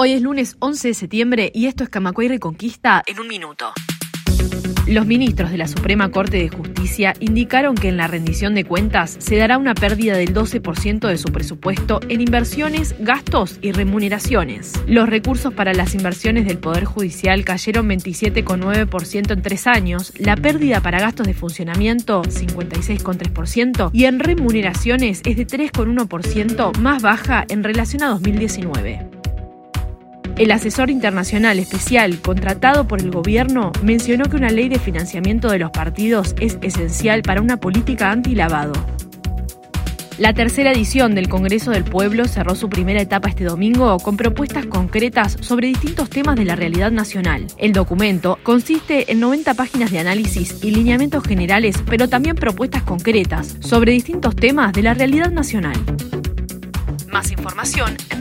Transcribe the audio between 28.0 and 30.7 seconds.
a 2019. El